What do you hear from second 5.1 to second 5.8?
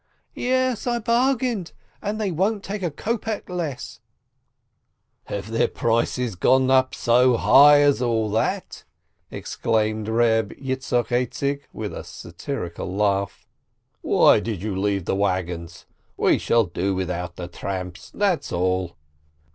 AN ORIGINAL STEIKE 85 "Have their